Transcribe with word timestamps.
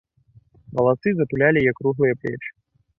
Валасы 0.79 1.09
затулялі 1.19 1.57
яе 1.65 1.73
круглыя 1.83 2.13
плечы. 2.25 2.51